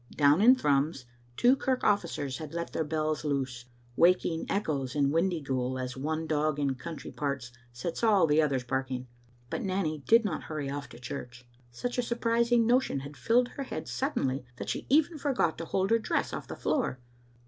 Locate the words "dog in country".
6.25-7.11